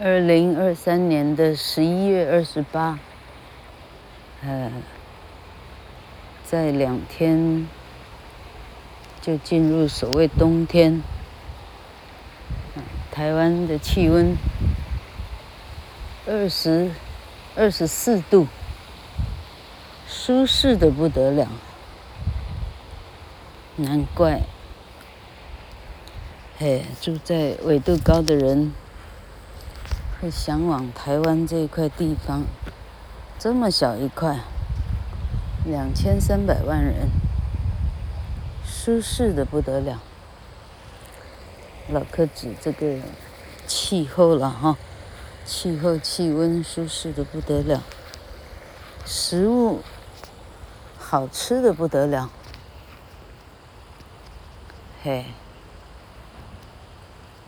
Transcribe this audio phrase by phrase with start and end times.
[0.00, 2.98] 二零二三年的十一月二十八，
[4.42, 4.72] 呃，
[6.44, 7.68] 在两天
[9.20, 11.00] 就进入所谓冬天。
[13.12, 14.36] 台湾的气温
[16.26, 16.90] 二十
[17.54, 18.48] 二十四度，
[20.08, 21.48] 舒适的不得了，
[23.76, 24.40] 难怪，
[26.58, 28.72] 嘿，住在纬度高的人。
[30.24, 32.44] 会向往台湾这一块地方，
[33.38, 34.40] 这么小一块，
[35.66, 37.10] 两千三百万人，
[38.64, 40.00] 舒适的不得了。
[41.90, 43.00] 老客指这个
[43.66, 44.78] 气候了哈，
[45.44, 47.82] 气候气温舒适的不得了，
[49.04, 49.82] 食物
[50.98, 52.30] 好吃的不得了，
[55.02, 55.26] 嘿，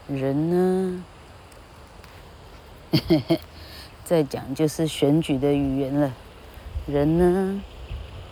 [0.09, 1.02] 人呢？
[2.93, 3.41] 嘿嘿，
[4.05, 6.13] 再讲就是选举的语言了。
[6.87, 7.60] 人呢，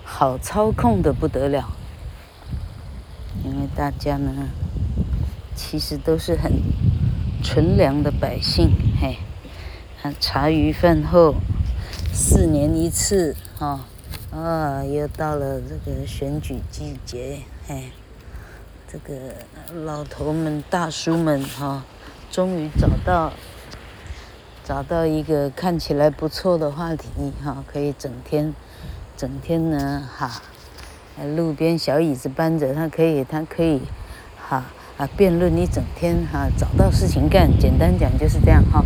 [0.04, 1.72] 好操控的不得了，
[3.44, 4.48] 因为大家呢，
[5.56, 6.52] 其实都是很
[7.42, 8.70] 纯良的百姓。
[9.00, 9.18] 嘿，
[10.20, 11.34] 茶余饭后，
[12.12, 13.80] 四年一次，哈、
[14.30, 17.90] 哦，啊，又到了这个选举季节，嘿，
[18.86, 19.34] 这个
[19.84, 21.82] 老头们、大叔们，哈、
[22.30, 23.32] 终于找到。
[24.64, 27.08] 找到一个看起来不错的话题，
[27.44, 28.54] 哈，可以整天，
[29.14, 30.40] 整天呢，哈，
[31.36, 33.82] 路边小椅子搬着，他可以，他可以，
[34.38, 34.64] 哈
[34.96, 37.50] 啊，辩论一整天，哈，找到事情干。
[37.58, 38.82] 简单讲就是这样，哈，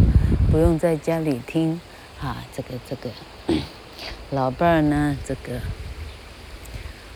[0.50, 1.80] 不用在家里听，
[2.18, 3.10] 哈，这个这个，
[4.36, 5.60] 老伴儿呢，这个，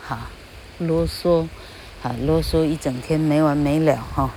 [0.00, 0.30] 哈，
[0.78, 1.48] 啰嗦，
[2.00, 4.30] 哈，啰嗦一整天没完没了，哈，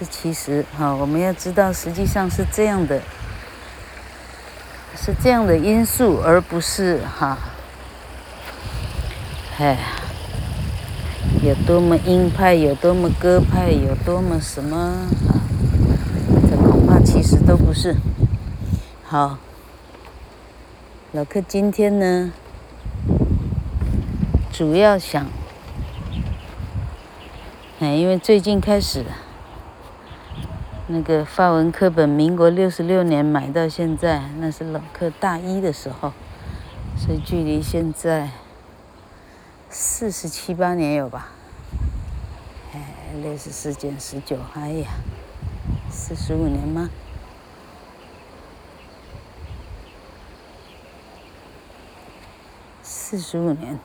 [0.00, 3.00] 这其实，哈，我们要知道，实际上是这样的。
[4.94, 7.36] 是这样的因素，而不是哈，
[9.58, 9.78] 哎，
[11.42, 15.08] 有多么鹰派，有多么鸽派，有多么什么啊？
[16.48, 17.96] 这恐怕其实都不是。
[19.04, 19.38] 好，
[21.12, 22.32] 老客今天呢，
[24.52, 25.26] 主要想，
[27.80, 29.04] 哎，因为最近开始。
[30.88, 36.12] 那个法文课本，民国六十六年买到现在，那是老课大一的时候，
[36.96, 38.30] 所以距离现在
[39.70, 41.28] 四十七八年有吧？
[42.74, 44.88] 哎，六十四减十九，哎呀，
[45.88, 46.90] 四十五年吗？
[52.82, 53.78] 四十五年。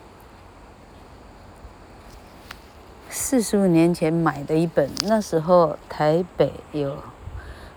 [3.30, 6.96] 四十五年前买的一本，那时候台北有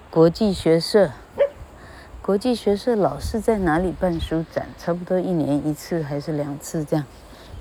[0.10, 1.12] 国际学社，
[2.22, 7.06] 国际学社老是在哪里办书展，差不多一年一次还是两次这样。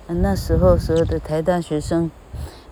[0.06, 2.08] 那时候所有的台大学生，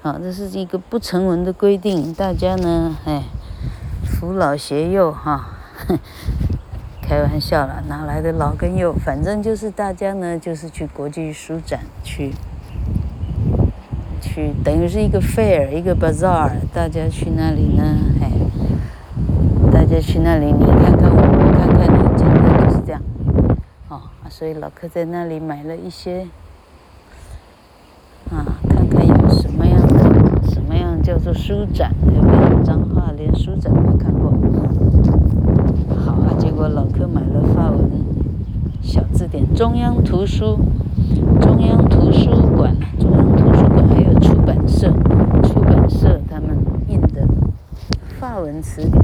[0.02, 3.24] 啊，这是一个不成文的规定，大家呢，哎，
[4.04, 5.48] 扶老携幼哈，
[7.02, 8.92] 开玩笑了，哪来的老跟幼？
[8.92, 12.34] 反正就是大家呢，就是去国际书展去。
[14.20, 17.82] 去等于是一个 fair，一个 bazaar，大家去那里呢，
[18.20, 18.30] 哎，
[19.72, 23.00] 大家去那里，你看看我，我看看你，简单就是这样，
[23.88, 26.26] 哦，所以老柯在那里买了一些，
[28.30, 32.64] 啊，看看有什么样的，什么样叫做书展，对不对？
[32.64, 34.30] 彰化连书展没看过，
[36.04, 37.88] 好啊，结果老柯买了法文
[38.82, 40.58] 小字典，中央图书，
[41.40, 43.36] 中央图书馆，中央
[44.48, 44.68] 本。
[44.68, 44.92] 社，
[45.42, 46.56] 出版社他们
[46.88, 47.26] 印的
[48.20, 49.02] 法文词典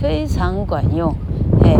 [0.00, 1.14] 非常管用，
[1.60, 1.76] 嘿，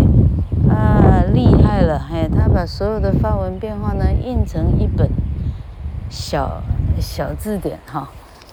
[0.70, 5.08] 啊，厉害了，嘿，他把所有的法文变化呢印成一本
[6.10, 6.62] 小
[7.00, 8.08] 小字典哈，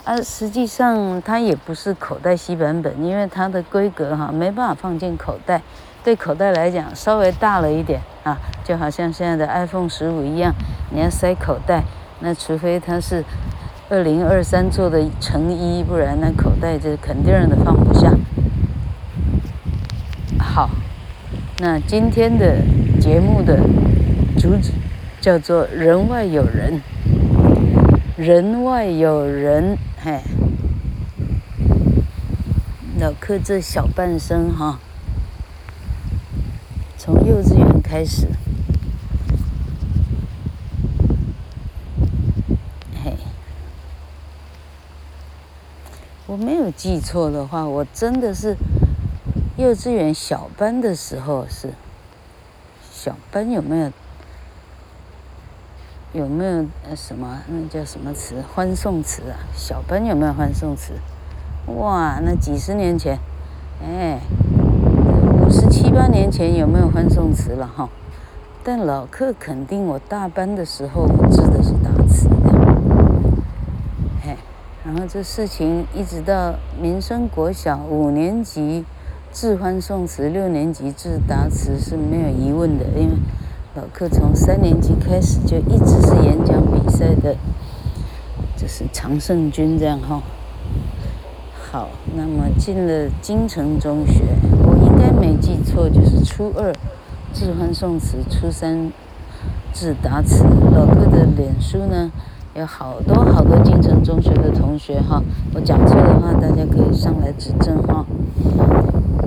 [0.05, 5.61] 啊，实际上它也不是口袋西版本，因为它的规格哈没办法放进口袋，
[6.03, 10.55] 对口袋来讲稍微大了一点啊，就好像现在的 iPhone 十五一样，
[10.91, 11.83] 你要塞口袋，
[12.21, 13.23] 那除非它是。
[13.91, 18.13] 二零二三做的成衣，不然那口袋这肯定的放不下。
[20.37, 20.69] 好，
[21.57, 22.61] 那今天的
[23.01, 23.59] 节目的
[24.37, 24.73] 主旨
[25.19, 26.79] 叫做“人外有人”，
[28.15, 30.21] 人外有人，嘿，
[32.99, 34.79] 老柯这小半生哈，
[36.95, 38.27] 从幼稚园开始。
[46.29, 48.55] 我没有记错的话，我真的是
[49.57, 51.73] 幼稚园小班的时候是
[52.91, 53.91] 小班有没有
[56.13, 59.41] 有没有呃什么那叫什么词欢送词啊？
[59.55, 60.93] 小班有没有欢送词？
[61.65, 63.17] 哇，那几十年前，
[63.83, 64.19] 哎，
[65.41, 67.89] 五十七八年前有没有欢送词了哈？
[68.63, 72.28] 但老客肯定我大班的时候我致的是答词，
[74.89, 78.83] 然后这事情一直到民生国小五年级
[79.31, 83.15] 致欢送词，六年级致答词是没有疑问的，因为
[83.75, 87.35] 老克从三年级开始就一直是演讲比赛的，
[88.57, 90.23] 就是常胜军这样哈。
[91.71, 94.23] 好，那么进了金城中学，
[94.65, 96.73] 我应该没记错，就是初二。
[97.31, 98.91] 致欢送词，初三
[99.71, 100.43] 致答词。
[100.73, 102.11] 老克的脸书呢，
[102.55, 105.21] 有好多好多金城中学的同学哈，
[105.53, 108.05] 我讲错的话，大家可以上来指正哈。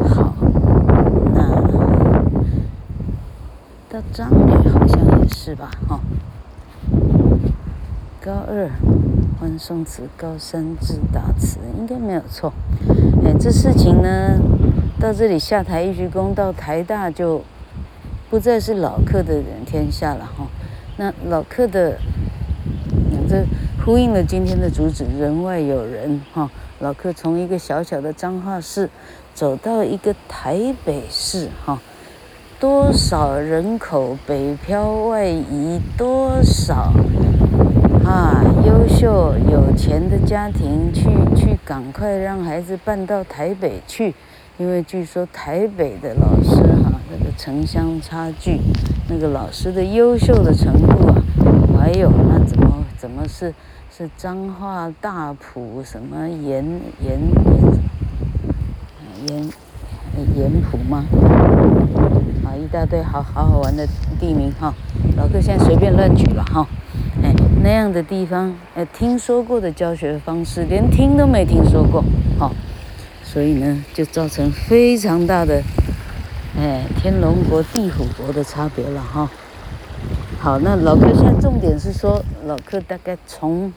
[0.09, 0.35] 好，
[1.35, 1.63] 那
[3.89, 6.01] 到张女好像也是吧哈。
[8.21, 8.71] 高二
[9.41, 12.53] 欢送词，高三致答词，应该没有错。
[13.25, 14.39] 哎，这事情呢，
[15.01, 17.43] 到这里下台一鞠躬，到台大就。
[18.31, 20.47] 不再是老客的人天下了哈，
[20.97, 21.99] 那老客的，
[23.85, 26.51] 呼应了今天的主旨，人外有人哈。
[26.81, 28.89] 老克从一个小小的彰化市，
[29.35, 31.79] 走到一个台北市哈，
[32.59, 36.93] 多少人口北漂外移，多少
[38.05, 41.05] 啊优秀有钱的家庭去
[41.37, 44.15] 去赶快让孩子搬到台北去，
[44.59, 46.99] 因为据说台北的老师哈。
[47.15, 48.59] 那个城乡差距，
[49.07, 51.15] 那个老师的优秀的程度啊，
[51.79, 52.59] 还有那怎
[53.03, 53.53] 怎么是
[53.91, 56.65] 是彰化大埔什么盐
[57.01, 57.19] 盐
[59.27, 59.51] 盐
[60.17, 61.05] 盐盐埔吗？
[62.47, 63.85] 啊，一大堆好好好玩的
[64.21, 64.73] 地名哈，
[65.17, 66.65] 老哥现在随便乱举了哈，
[67.25, 67.35] 哎，
[67.65, 72.05] 那样的地方，哎，听说过的教学方式，连听都没听说过，
[72.39, 72.53] 哈，
[73.25, 75.61] 所以呢，就造成非常大的。
[76.57, 79.29] 哎，天龙国、地虎国的差别了哈。
[80.39, 83.73] 好，那老哥现在重点是说，老克大概从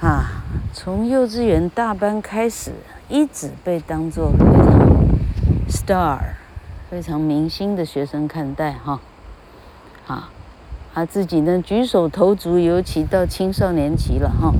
[0.00, 2.72] 啊，从幼稚园大班开始，
[3.08, 4.88] 一直被当做非常
[5.68, 6.18] star、
[6.88, 9.00] 非常明星的学生看待哈。
[10.06, 10.30] 啊，
[10.94, 14.52] 他自己呢举手投足，尤其到青少年期了哈。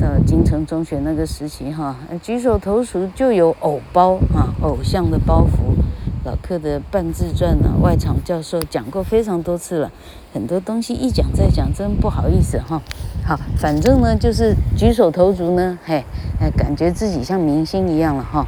[0.00, 5.83] 到金城中学那个时期哈，举手投足就有偶包啊，偶像的包袱。
[6.24, 9.92] 老克的半自传呢，外场教授讲过非常多次了，
[10.32, 12.80] 很多东西一讲再讲，真不好意思哈。
[13.26, 16.02] 好，反正呢就是举手投足呢，嘿，
[16.40, 18.46] 哎，感觉自己像明星一样了哈。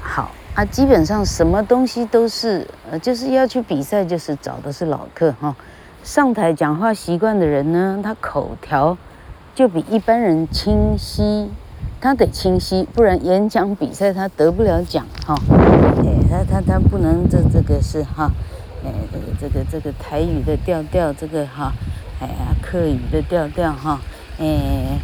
[0.00, 5.54] 好啊，基本上什么东西都是，呃，就是要去比赛，就是找的是老克哈。
[6.02, 8.96] 上台讲话习惯的人呢，他口条
[9.54, 11.50] 就比一般人清晰，
[12.00, 15.34] 他得清晰，不然演讲比赛他得不了奖哈。
[16.04, 18.30] 哎，他他他不能这这个是哈，
[18.84, 18.92] 哎，
[19.40, 21.72] 这个这个台语的调调，这个哈，
[22.20, 24.00] 哎呀，客语的调调哈，
[24.38, 24.98] 哎，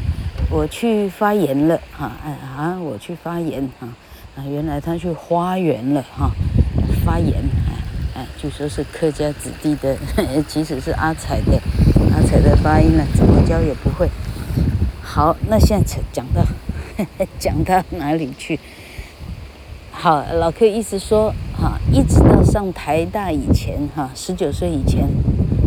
[0.50, 3.88] 我去发言了哈，哎啊，我去发言哈，
[4.36, 6.30] 啊，原来他去花园了哈，
[7.04, 7.42] 发言。
[8.14, 9.96] 哎，据说是客家子弟的，
[10.46, 11.58] 其实是阿彩的，
[12.14, 14.06] 阿彩的发音呢，怎么教也不会。
[15.00, 16.44] 好，那现在讲到
[17.38, 18.58] 讲到哪里去？
[19.90, 25.08] 好，老克意思说，哈，一直到上台大以前，哈，十九岁以前，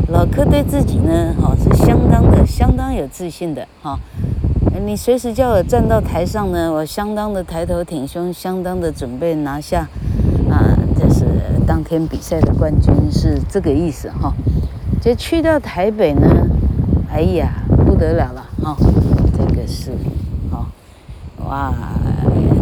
[0.10, 4.00] 老克对自己呢，哈，是相当的、相当有自信的，哈。
[4.86, 9.88] 你随时叫我站到台上呢，我相当的抬头挺胸，相当的准备拿下，
[10.50, 11.26] 啊，这是。
[11.68, 14.32] 当天比赛的冠军是这个意思哈，
[15.02, 16.28] 就去到台北呢，
[17.12, 17.54] 哎呀
[17.88, 18.78] 不得了了，哈，
[21.48, 21.72] 哇，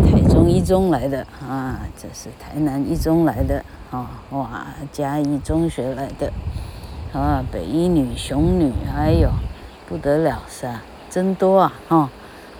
[0.05, 6.31] 台中一中来的啊，这是台南一中来的啊，哇，嘉义中学来的，
[7.13, 9.29] 啊，北一女雄女，哎呦，
[9.87, 10.69] 不得了是，
[11.09, 12.09] 真多啊哈，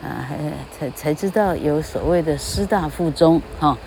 [0.01, 0.37] 啊，还
[0.71, 3.77] 才才知道有所谓的师大附中哈，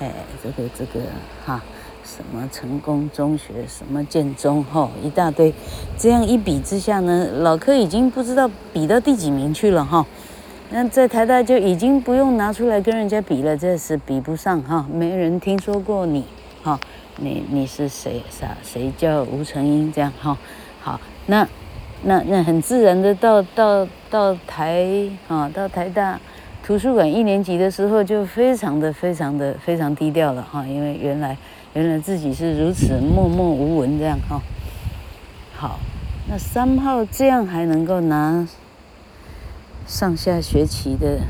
[0.00, 0.10] 哎，
[0.42, 1.00] 这个这个
[1.44, 1.62] 哈。
[2.04, 5.54] 什么成功中学，什么建中，吼，一大堆，
[5.96, 10.04] 这样一比之下呢，老柯已经不知道比到第几名去了，哈。
[10.74, 16.24] 那在台大就已经不用拿出来跟人家比了，这是比不上，哈，没人听说过你，
[16.62, 16.80] 哈，
[17.18, 18.22] 你你是谁？
[18.30, 18.56] 啥？
[18.62, 19.92] 谁叫吴成英？
[19.92, 20.38] 这样，哈，
[20.80, 21.46] 好，那
[22.04, 24.86] 那那很自然的到到到台，
[25.28, 26.18] 啊，到台大，
[26.64, 31.36] 图书馆一年级的时候就非常的非常的非常低调了哈，因为原来
[31.74, 34.40] 原来自己是如此默默无闻这样哈。
[35.54, 35.78] 好，
[36.30, 38.48] 那三号这样还能够拿
[39.92, 41.20] 上下学期的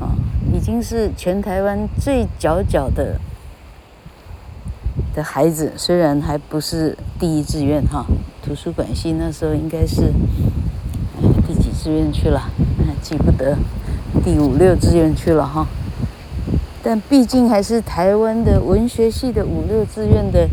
[0.00, 0.10] 啊，
[0.52, 3.20] 已经是全台湾最佼佼的
[5.14, 8.04] 的孩子，虽然还不是第一志愿哈，
[8.44, 10.12] 图书馆系那时候应该是
[11.46, 12.50] 第几志愿去了，
[13.00, 13.56] 记不得。
[14.24, 15.68] 第五六志愿去了哈，
[16.82, 20.48] 但毕竟还是台湾的文学系的五六志愿的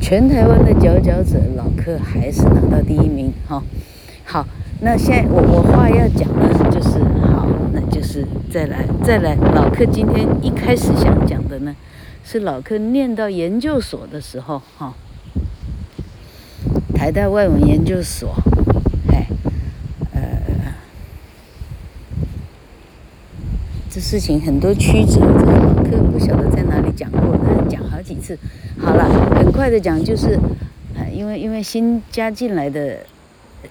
[0.00, 3.60] 全台湾的佼佼者，老柯还是拿到第一名哈。
[4.84, 11.72] 那现在我我话要讲呢，就是好，那就是再来再来，老柯今天一开始想讲的呢，
[12.24, 14.92] 是老柯念到研究所的时候哈，
[16.96, 18.34] 台大外文研究所。
[23.88, 28.38] 这事情很多曲折，这个老柯不晓得在哪里讲过，但讲好几次。
[28.78, 30.38] 好了，很快的讲，就是，
[30.96, 33.00] 呃，因为因为新加进来的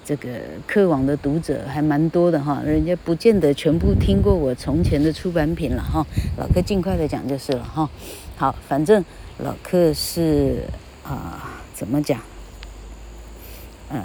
[0.04, 0.28] 这个
[0.66, 6.04] 课网的读者还蛮多的哈，人家不见得全部听过我从前的出版品了哈。
[6.36, 7.88] 老客尽快的讲就是了哈。
[8.36, 9.04] 好，反正
[9.38, 10.64] 老客是
[11.04, 12.20] 啊，怎么讲？
[13.90, 14.02] 呃，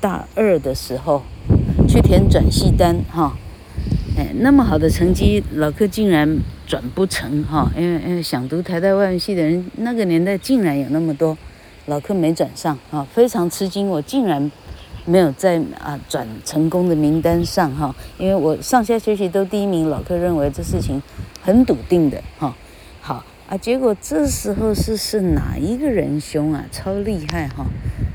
[0.00, 1.22] 大二的时候
[1.86, 3.36] 去填转系单哈。
[4.16, 11.36] 哎，那么好的成绩，老客竟然转不成哈，因为因为想读台大外文系的人，那个年代竟然有那么多，
[11.86, 14.50] 老客没转上啊，非常吃惊，我竟然
[15.10, 21.02] 没有在啊转成功的名单上哈，因为我上下学期都第一名，老客认为这事情
[21.42, 22.54] 很笃定的哈，
[23.00, 27.66] 好啊，结果这时候是是哪一个仁兄啊，超厉害哈，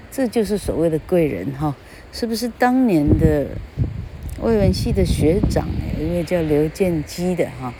[0.09, 1.75] 这就是所谓的贵人哈，
[2.13, 3.47] 是不是当年的？
[4.41, 5.65] 外文系的学长，
[5.97, 7.73] 有一位叫刘建基的哈，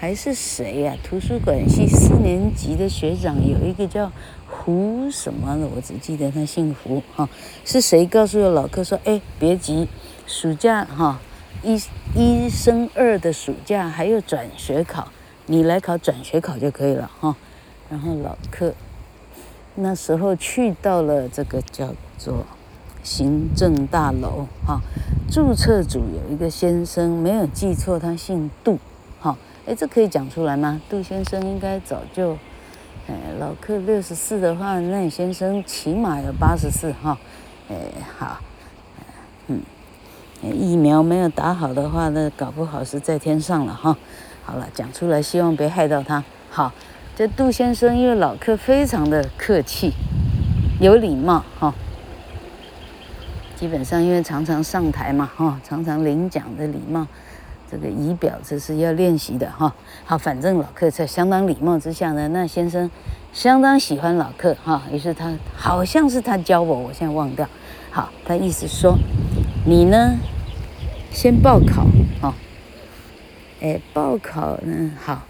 [0.00, 0.96] 还是谁呀？
[1.04, 4.10] 图书馆系四年级的学长有一个叫
[4.48, 7.28] 胡什么的，我只记得他姓胡哈。
[7.66, 9.86] 是谁告诉老柯说，哎，别急，
[10.26, 11.20] 暑假哈
[11.62, 11.78] 一
[12.14, 15.08] 一升二的暑假还有转学考，
[15.44, 17.36] 你来考转学考就可以了哈。
[17.90, 18.72] 然后老柯
[19.74, 22.46] 那时候去到了这个叫做。
[23.02, 24.82] 行政大楼哈，
[25.30, 28.78] 注册组有一个先生，没有记错，他姓杜，
[29.70, 30.80] 哎，这可以讲出来吗？
[30.90, 32.32] 杜先生应该早就，
[33.06, 37.16] 哎，老客六十四的话，那先生起码有八十四哈，
[37.68, 37.76] 哎，
[38.18, 38.40] 好，
[39.46, 39.60] 嗯，
[40.42, 43.96] 疫苗没有打好的话，那搞不好是在天上了哈。
[44.44, 46.24] 好了，讲出来，希望别害到他。
[46.50, 46.72] 好，
[47.14, 49.92] 这杜先生因为老客非常的客气，
[50.80, 51.72] 有礼貌哈。
[53.54, 57.06] 基本上，因为常常上台嘛，哈，常常领奖的礼貌，
[57.70, 59.74] 这个仪表这是要练习的，哈。
[60.04, 62.90] 好，反正老客在相当礼貌之下呢，那先生
[63.32, 64.82] 相当喜欢老客，哈。
[64.90, 67.48] 于是他好像是他教我，我现在忘掉。
[67.90, 68.98] 好，他意思说，
[69.64, 70.16] 你呢，
[71.12, 71.86] 先报考，
[72.20, 72.34] 哈。
[73.60, 75.22] 哎，报考呢，好，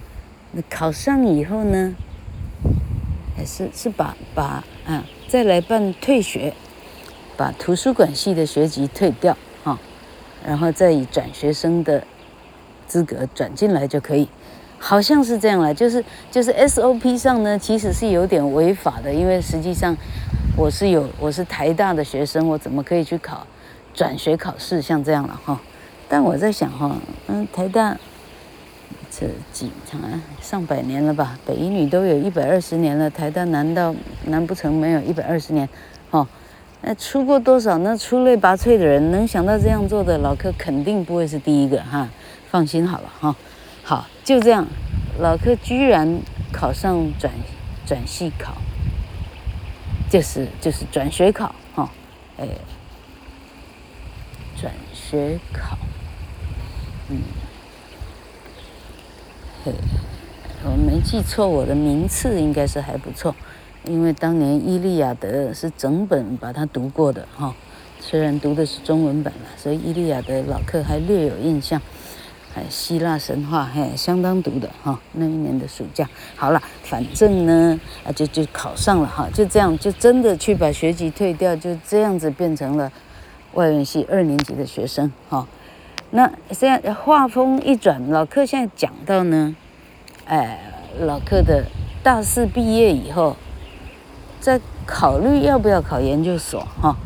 [0.53, 1.95] 那考上以后呢，
[3.37, 6.55] 还是是把把啊，再来办退学。
[7.37, 9.81] 把图书馆系的学籍退掉啊，
[10.45, 12.05] 然后再以转学生的
[12.91, 14.29] 资格转进来就可以，
[14.77, 19.97] 好像是这样了，就是就是 SOP 上呢，其实是有点违法的，因为实际上
[20.57, 23.47] 我是有我是台大的学生，我怎么可以去考
[23.95, 25.61] 转学考试像这样了哈？
[26.09, 26.97] 但我在想哈，
[27.29, 27.97] 嗯，台大
[29.09, 30.01] 这几长
[30.41, 33.95] 上百年了吧，北一女都有一百二十年了，台大难道
[34.25, 35.69] 难不成没有一百二十年？
[36.11, 36.27] 哦。
[36.83, 42.09] 那出过多少那出类拔萃的人，能想到这样做的老柯肯定不会是第一个哈，
[42.51, 43.37] 放心好了哈。
[43.83, 44.67] 好，就这样，
[45.19, 46.21] 老柯居然
[46.53, 47.33] 考上转
[47.87, 48.57] 转系考，
[50.11, 51.91] 就是就是转学考哈，
[52.37, 52.47] 哎，
[54.61, 55.79] 转学考，
[57.09, 57.19] 嗯，
[59.65, 59.73] 嘿，
[60.65, 63.35] 我没记错，我的名次应该是还不错。
[63.85, 67.55] 因为当年《伊利亚德》是整本把它读过的哈，
[67.99, 71.81] 虽然读的是中文版了，所以《伊利亚德》老柯还略有印象。
[72.53, 74.99] 还希腊神话还相当读的哈。
[75.13, 82.91] 那一年的暑假，好了，反正呢啊就就考上了哈，就这样就真的去把学籍退掉，就这样子变成了
[83.55, 85.47] 外文系二年级的学生哈。
[86.11, 89.55] 那现在话锋一转，老柯现在讲到呢，
[90.27, 90.61] 哎，
[91.01, 91.65] 老柯的
[92.03, 93.37] 大四毕业以后。
[94.41, 96.97] 在考虑要不要考研究所哈，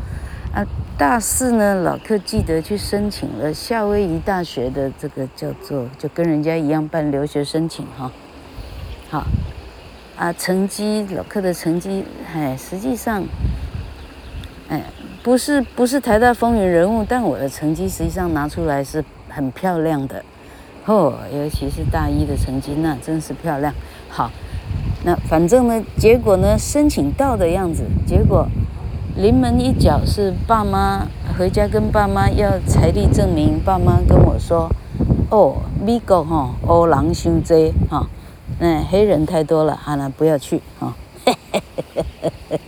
[0.97, 8.13] 大四呢，老克记得去申请了夏威夷大学的这个叫做，就跟人家一样办留学申请哈。
[9.11, 9.27] 好，
[10.17, 13.25] 啊，成绩老克的成绩，哎，实际上，
[14.69, 14.85] 哎，
[15.25, 20.25] 不是不是台大风云人物，但我的成绩实际上拿出来是很漂亮的，
[20.87, 23.75] 哦，尤其是大一的成绩，那真是漂亮。
[24.09, 24.31] 好，
[25.05, 28.47] 那反正呢，结果呢，申请到的样子，结果。
[29.17, 31.07] 临门一脚是爸妈
[31.39, 34.69] 回家跟爸妈要财力证明，爸妈跟我说
[35.31, 38.09] ：“哦，美国哈欧郎兄弟哈，
[38.59, 40.93] 那，黑人太多了，哈，那不要去哈。
[41.27, 41.35] 哦”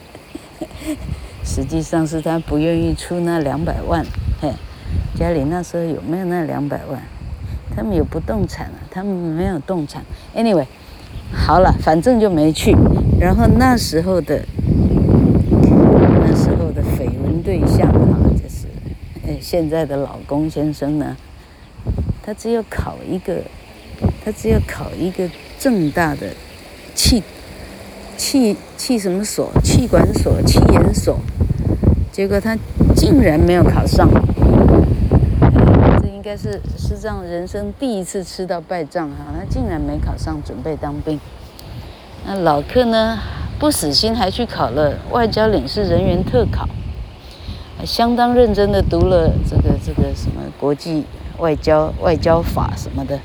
[1.43, 4.07] 实际上是他不愿意出那两百万，
[4.41, 4.53] 嘿，
[5.17, 7.03] 家里那时候有没有那两百万？
[7.75, 10.05] 他们有不动产啊，他们没有动产。
[10.37, 10.67] Anyway，
[11.33, 12.77] 好了，反正就没去。
[13.19, 14.45] 然后那时候的。
[17.47, 18.67] 对象哈，就是，
[19.25, 21.17] 呃，现在的老公先生呢，
[22.21, 23.41] 他只有考一个，
[24.25, 26.27] 他只有考一个正大的
[26.93, 27.23] 气
[28.17, 31.21] 气气什么所，气管所、气研所，
[32.11, 32.59] 结果他
[32.97, 34.09] 竟然没有考上，
[36.03, 41.21] 这应该是师长人生第一次吃到败仗哈，他竟然没考上，准备当兵。
[42.27, 43.17] 那老克呢，
[43.61, 46.69] 不死心，还去考了外交领事人员特考。
[47.87, 51.05] 相当认真的读了这个这个什么国际
[51.39, 53.17] 外交外交法什么的，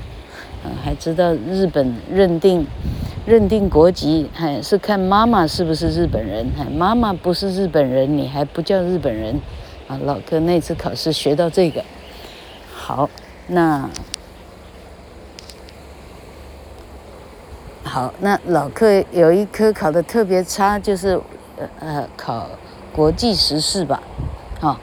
[0.64, 2.64] 嗯，还知道日本认定
[3.26, 9.34] 认定国籍还是看妈妈是不是日本人，还妈妈不是日本人，你还不叫日本人
[9.88, 9.98] 啊？
[10.04, 11.84] 老克那次考试学到这个，
[12.72, 13.10] 好，
[13.48, 13.90] 那
[17.82, 21.20] 好，那老克有一科考得特别差，就是
[21.58, 22.48] 呃呃考
[22.92, 24.00] 国际时事吧。
[24.62, 24.78] 哈、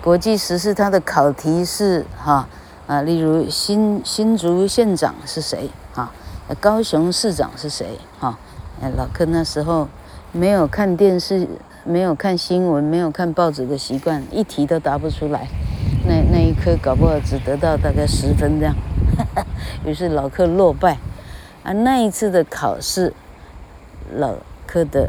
[0.00, 2.48] 国际时事它的考题是哈
[2.86, 6.12] 啊，例如新新竹县长是谁哈，
[6.60, 8.38] 高雄市长是谁哈？
[8.80, 9.88] 哎，老柯那时候
[10.30, 11.48] 没有看电视，
[11.82, 15.48] 没有看新闻，没有看报纸的习惯，一题都答不出来。
[16.06, 18.76] 那那一科搞不好只得到大概十分这样，
[19.84, 20.96] 于是老柯落败。
[21.64, 23.12] 啊，那一次的考试，
[24.14, 25.08] 老柯的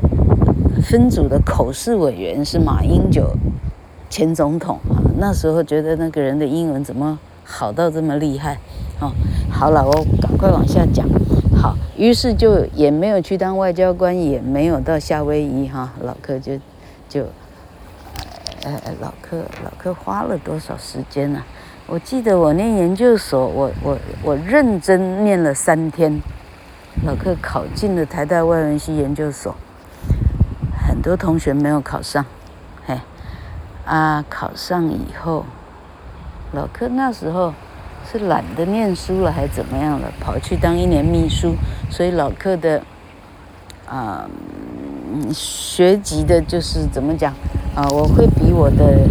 [0.82, 3.38] 分组的口试委员是马英九。
[4.10, 8.58] 前总统啊，那时候觉得那个人的英文怎么好到这么厉害？
[9.00, 9.12] 哦，
[9.52, 9.92] 好了，我
[10.22, 11.08] 赶快往下讲。
[11.62, 15.94] 好，于是就也没有去当外交官，也没有到夏威夷哈。
[16.02, 16.58] 老克就
[17.08, 17.26] 就，
[18.64, 21.44] 呃，老克老克花了多少时间呢？
[21.86, 26.22] 我记得我念研究所，我我我认真念了三天。
[27.06, 29.56] 老克考进了台大外文系研究所，
[30.88, 32.26] 很多同学没有考上。
[32.86, 32.98] 嘿
[33.90, 35.44] 啊，考上以后，
[36.52, 37.52] 老柯那时候
[38.06, 40.08] 是懒得念书了，还怎么样了？
[40.20, 41.56] 跑去当一年秘书，
[41.90, 42.80] 所以老柯的
[43.88, 44.30] 啊，
[45.34, 47.34] 学籍的就是怎么讲
[47.76, 47.90] 啊？
[47.90, 49.08] 我会比我的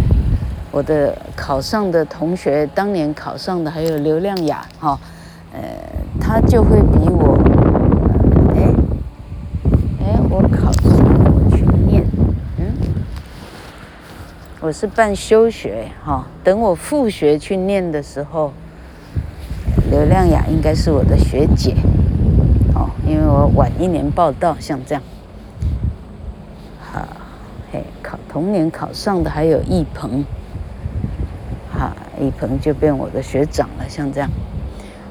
[0.71, 4.97] 我的考上的同学，当年考上的还有刘亮雅哈，
[5.51, 5.59] 呃，
[6.21, 7.37] 他就会比我，
[8.55, 8.73] 哎
[10.05, 10.89] 哎，我考上。
[14.69, 18.53] 我是办休学哈，等我复学去念的时候，
[19.89, 21.73] 刘亮雅应该是我的学姐，
[22.75, 25.01] 哦，因为我晚一年报到，像这样，
[26.79, 27.01] 好，
[27.71, 30.23] 嘿，考同年考上的还有易鹏，
[31.73, 34.29] 哈，易鹏就变我的学长了，像这样，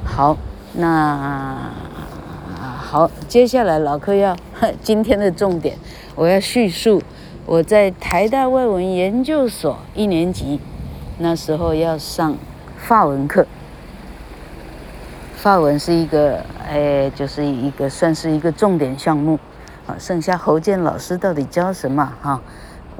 [0.05, 0.37] 好，
[0.75, 1.73] 那
[2.81, 4.37] 好，接下来老克要
[4.85, 5.77] 今天的重点，
[6.15, 7.03] 我要叙述。
[7.49, 10.61] 我在台大外文研究所一年级，
[11.17, 12.37] 那时候要上
[12.77, 13.47] 法文课。
[15.35, 19.39] 法文是一个，哎，就是一个算是一个重点项目，
[19.87, 22.13] 啊，剩下侯健老师到底教什么？
[22.21, 22.39] 哈，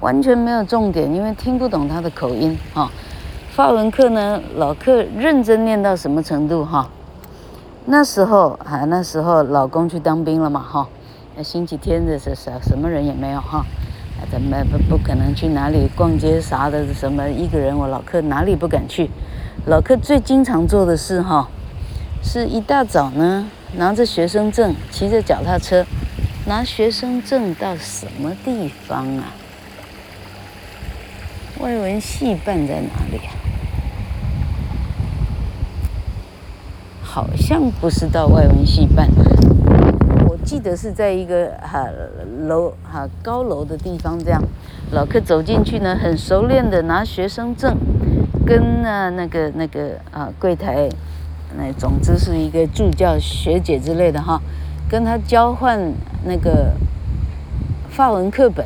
[0.01, 2.59] 完全没有重点，因为听不懂他的口音。
[2.73, 2.91] 哈，
[3.51, 6.65] 法文课呢，老克认真念到什么程度？
[6.65, 6.89] 哈，
[7.85, 10.61] 那时候啊，那时候老公去当兵了嘛？
[10.67, 10.89] 哈，
[11.37, 13.41] 那星期天的是什什么人也没有？
[13.43, 13.63] 哈。
[14.31, 16.93] 怎么不不可能去哪里逛街啥的？
[16.93, 19.09] 什么一个人，我老克哪里不敢去？
[19.67, 21.49] 老克最经常做的事哈，
[22.23, 25.85] 是一大早呢，拿着学生证，骑着脚踏车，
[26.47, 29.25] 拿学生证到什么地方啊？
[31.61, 33.33] 外文系办在哪里啊？
[37.03, 39.09] 好像不是到外文系办。
[40.49, 41.87] 记得是在一个哈
[42.47, 44.43] 楼哈高楼的地方这样，
[44.93, 47.77] 老克走进去呢，很熟练的拿学生证，
[48.47, 50.89] 跟啊那个那个啊柜台，
[51.55, 54.41] 那总之是一个助教学姐之类的哈，
[54.89, 55.93] 跟他交换
[56.25, 56.73] 那个
[57.91, 58.65] 法文课本。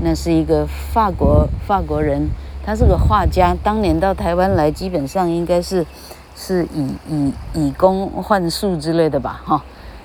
[0.00, 2.28] 那是一个法国法国人，
[2.64, 5.84] 他是个画家，当年到台湾来，基本上应该是
[6.36, 9.64] 是以以以工换术之类的吧哈。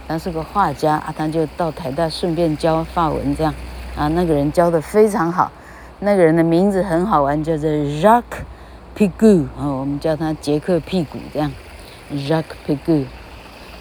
[0.09, 3.53] 他是个画家啊，他就到台大顺便教法文这样。
[3.95, 5.51] 啊，那个人教的非常好，
[5.99, 8.23] 那个人的名字很好玩，叫做 Jack
[8.97, 11.51] Pigou 啊，我们叫他杰克屁股这样
[12.11, 13.05] Jack Pigou。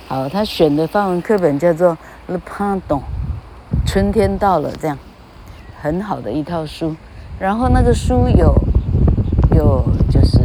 [0.06, 3.00] 好，他选的法文课本叫做 Le Printemps，
[3.86, 4.98] 春天到了这样，
[5.80, 6.94] 很好的一套书。
[7.38, 8.54] 然后那个书有
[9.56, 10.38] 有就是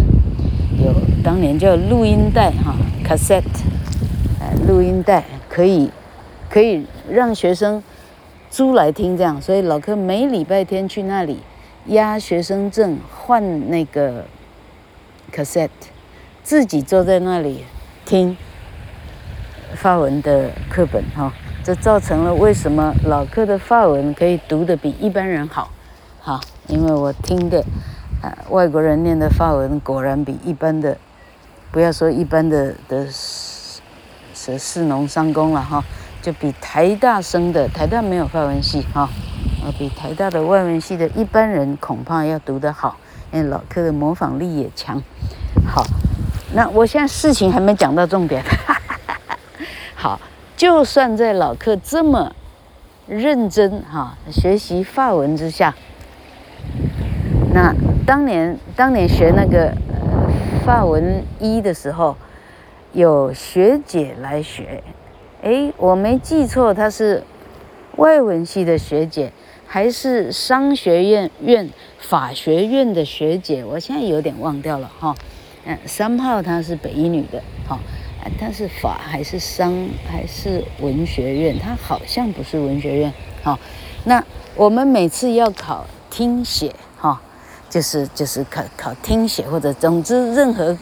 [0.78, 3.44] 有当年叫录音带哈，cassette，
[4.40, 5.92] 哎，录音带可以
[6.50, 7.84] 可以让学生。
[8.50, 11.40] 租来听这样，所以老柯每礼拜天去那里
[11.88, 14.26] 押学生证换那个
[15.32, 15.70] cassette，
[16.44, 17.66] 自己坐在那里
[18.06, 18.38] 听
[19.74, 25.72] 法文的课本哈，这造成了为什么老柯的法文可以读得比一般人好，
[26.22, 27.66] 哈，因为我听的
[28.22, 30.96] 啊外国人念的法文果然比一般的，
[31.72, 33.08] 不要说一般的的
[34.52, 35.84] 是士农商工了哈。
[36.22, 39.02] 就比台大生的台大没有法文系哈，
[39.62, 42.96] 啊，比台大的外文系的一般人恐怕要读得好，
[43.34, 45.02] 因为老柯的模仿力也强。
[45.66, 45.84] 好，
[46.54, 48.42] 那我现在事情还没讲到重点。
[48.42, 49.38] 哈哈哈
[49.96, 50.22] 好，
[50.56, 52.34] 就算在老柯这么
[53.06, 55.76] 认真哈学习法文之下，
[57.54, 57.76] 那
[58.06, 60.32] 当年当年学那个呃
[60.66, 62.16] 法文一的时候，
[62.94, 64.84] 有学姐来学。
[65.42, 67.24] 哎，我没记错，她是
[67.96, 69.34] 外文系的学姐，
[69.66, 71.68] 还是商学院院
[72.00, 73.66] 法学院的学姐？
[73.66, 75.16] 我现在有点忘掉了哈。
[75.66, 77.80] 嗯，三号她是北一女的哈，
[78.40, 79.74] 她是法还是商
[80.08, 81.58] 还是文学院？
[81.58, 83.12] 她好像不是文学院
[83.44, 83.58] 哈。
[84.06, 84.24] 那
[84.56, 87.20] 我们每次要考听写哈，
[87.72, 90.78] 就是就是考考听写或者总之任何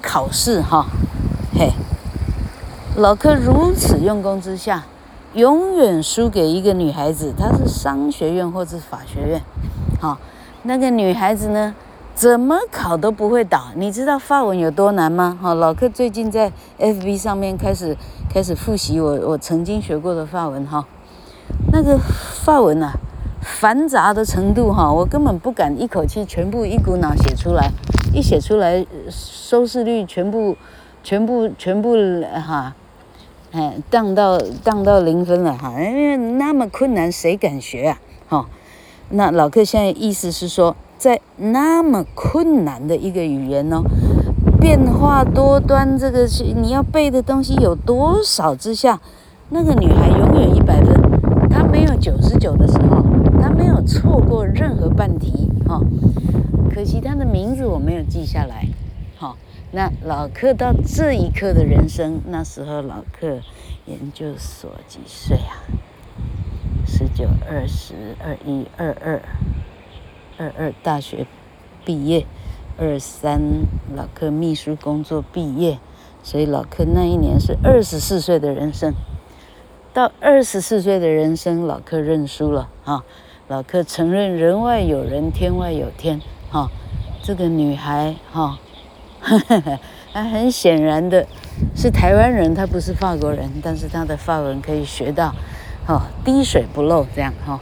[0.00, 0.86] 考试哈，
[1.58, 1.72] 嘿。
[2.96, 4.84] 老柯如此用功之下，
[5.32, 9.42] 永远输给一个女孩子，她是商学院或者法学院，
[9.98, 10.18] 好，
[10.64, 11.74] 那个女孩子呢，
[12.14, 13.68] 怎么考都不会倒。
[13.74, 15.38] 你知道法文有多难吗？
[15.40, 17.96] 好，老柯最近在 FB 上面开始
[18.28, 20.86] 开始复习我我曾经学过的法文哈，
[21.72, 21.98] 那个
[22.44, 22.92] 法文啊，
[23.40, 27.70] 繁杂的程度哈，我根本不敢一口气全部一股脑写出来，
[28.12, 30.56] 一写出来收视率全部
[31.06, 31.94] 全部全部
[32.34, 32.74] 哈。
[33.52, 38.00] 哎，荡到荡到零分了哈，因为那么困难，谁敢学啊？
[38.28, 38.46] 哈，
[39.10, 43.82] 那老柯现在意思是说，在那么困难的一个语言哦，
[44.60, 49.00] 变化多端，这个是你要背的东西有多少之下，
[49.50, 51.00] 那个女孩永远一百分，
[51.48, 53.00] 她没有九十九的时候，
[53.40, 55.80] 她没有错过任何半题哈，
[56.74, 58.66] 可惜她的名字我没有记下来。
[59.18, 59.34] 哈
[59.72, 63.40] 那老克到这一刻的人生，那时候老克
[63.84, 65.66] 研究所几岁啊？
[66.86, 69.20] 十九、二十、二一、二二、
[70.38, 71.26] 二二大学
[71.84, 72.24] 毕业，
[72.78, 73.40] 二三
[73.94, 75.78] 老克秘书工作毕业，
[76.22, 78.94] 所以老克那一年是二十四岁的人生。
[79.92, 83.04] 到二十四岁的人生，老克认输了啊！
[83.48, 86.20] 老克承认人外有人，天外有天。
[86.50, 86.70] 哈，
[87.22, 88.58] 这个女孩哈。
[90.12, 91.26] 他 很显然的
[91.74, 95.34] 是台湾人，他不是法国人，但是他的法文可以学到，
[95.86, 97.60] 哦，滴水不漏这样哈，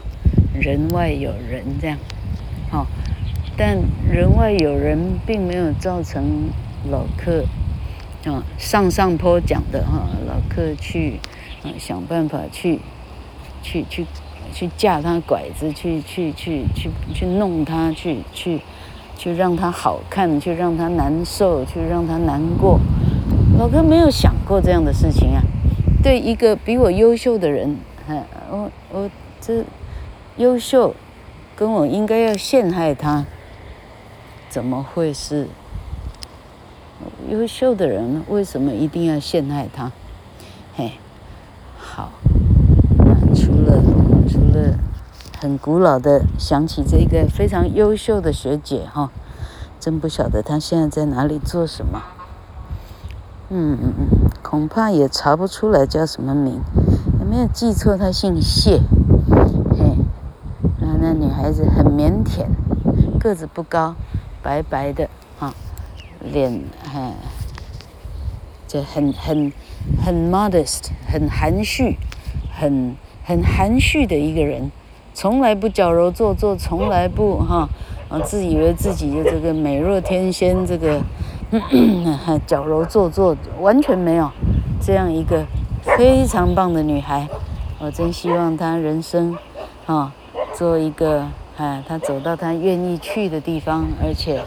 [0.53, 1.97] 人外有人这样，
[2.71, 2.87] 好，
[3.57, 6.51] 但人外有人并没有造成
[6.91, 7.45] 老客
[8.27, 11.19] 啊上上坡讲的哈，老客去
[11.63, 12.79] 啊想办法去
[13.63, 14.07] 去去
[14.53, 18.61] 去架他拐子，去去去去去弄他，去去。
[19.17, 22.79] 去让他好看，去让他难受，去让他难过。
[23.59, 25.43] 老哥没有想过这样的事情啊。
[26.03, 27.79] 对一个比我优秀的人，
[28.51, 29.65] 我我这
[30.37, 30.95] 优秀，
[31.57, 33.25] 跟我应该要陷害他，
[34.49, 35.49] 怎么会是
[37.31, 38.23] 优秀的人？
[38.29, 39.91] 为什么一定要陷害他？
[40.77, 40.93] 嘿，
[41.79, 42.11] 好，
[42.99, 43.83] 那除了
[44.29, 44.75] 除了。
[45.45, 49.13] 很古老的想起这个非常优秀的学姐哈，
[49.79, 52.03] 真不晓得她现在在哪里做什么。
[53.51, 56.63] 嗯嗯嗯，恐怕也查不出来叫什么名，
[57.21, 57.95] 有没有记错？
[57.95, 58.81] 她姓谢。
[59.77, 59.85] 嘿，
[60.81, 62.47] 啊，那女孩子很腼腆，
[63.21, 63.95] 个子不高，
[64.43, 65.53] 白白的啊，
[66.23, 67.13] 脸很，
[68.67, 69.53] 就很很
[70.03, 71.99] 很 modest，很含蓄，
[72.51, 74.73] 很很含蓄的一个人，
[75.15, 77.69] 从来不矫揉做作，从来不哈
[78.09, 81.01] 啊自以为自己的这个美若天仙，这个
[82.47, 84.29] 矫揉做作完全没有
[84.81, 85.47] 这样一个
[85.97, 87.29] 非常棒的女孩。
[87.79, 89.37] 我真希望她人生，
[89.87, 90.13] 啊，
[90.53, 94.43] 做一个，哎，她走到她愿意去的地方，而且，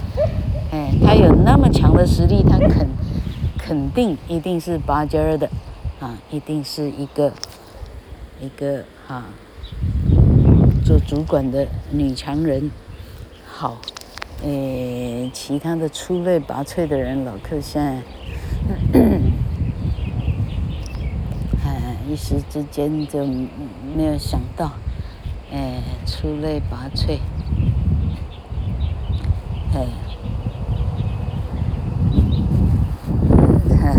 [0.72, 2.88] 哎，她有那么强的实力，她肯，
[3.58, 5.50] 肯定一定是拔尖儿的，
[6.00, 7.32] 啊，一定是一个，
[8.42, 9.26] 一个啊，
[10.88, 12.72] 做主管的女强人。
[13.46, 13.78] 好，
[14.42, 18.02] 哎，其他的出类拔萃的人，老客现在。
[18.94, 19.02] 咳
[21.60, 21.68] 咳
[22.10, 24.72] 一时之间就没有想到，
[25.52, 27.20] 哎，出类拔萃，
[29.74, 29.88] 哎，
[33.84, 33.94] 哎，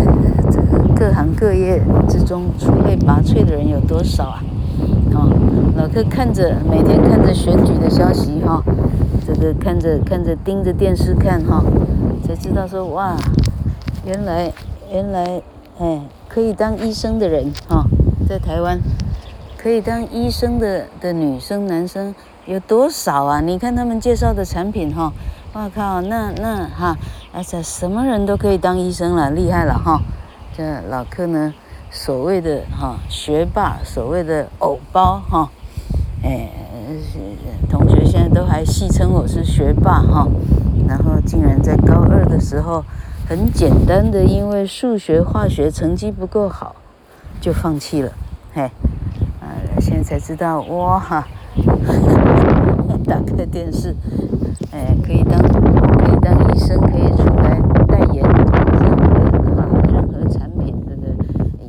[0.50, 4.42] 这个各行各业之中出类拔萃的人有多少啊？
[5.78, 8.60] 老客看着每天看着选举的消息哈，
[9.24, 11.62] 这个看着看着盯着电视看哈，
[12.26, 13.16] 才知道说哇，
[14.04, 14.52] 原来
[14.92, 15.40] 原来
[15.78, 17.84] 哎可以当医生的人哈。
[18.28, 18.80] 在台湾，
[19.56, 22.12] 可以当医生的的女生、男生
[22.44, 23.40] 有多少啊？
[23.40, 25.12] 你看他们介绍的产品哈，
[25.52, 26.98] 我靠，那那哈，
[27.32, 30.00] 而且什么人都可以当医生了，厉害了哈！
[30.56, 31.54] 这老客呢，
[31.88, 35.48] 所谓的哈学霸，所谓的偶包哈，
[36.22, 36.50] 哎，
[37.68, 40.26] 同学现在都还戏称我是学霸哈，
[40.86, 42.84] 然后竟然在高二的时候，
[43.28, 46.74] 很简单的因为数学、化学成绩不够好。
[47.40, 48.10] 就放弃了，
[48.52, 48.62] 嘿，
[49.40, 49.46] 啊，
[49.78, 51.24] 现在才知道哇，
[53.06, 53.94] 打开电视，
[54.72, 59.14] 哎，可以当可以当医生，可以出来代言任何
[59.84, 61.14] 任何产品，这个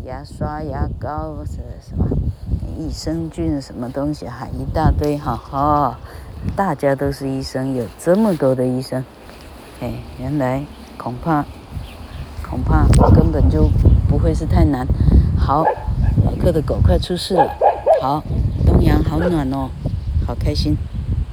[0.08, 2.08] 牙刷、牙膏是什么。
[2.80, 6.00] 益生菌什么东西还，一大堆哈，哈，
[6.56, 9.04] 大家都是医生，有这么多的医生，
[9.82, 10.63] 哎，原来
[10.98, 11.44] 恐怕
[12.42, 13.70] 恐怕根本就
[14.08, 14.88] 不会是太难。
[15.38, 15.65] 好，
[16.24, 17.54] 老客的狗快出世了。
[18.02, 18.24] 好，
[18.65, 19.70] 东阳好暖哦，
[20.26, 20.78] 好开心。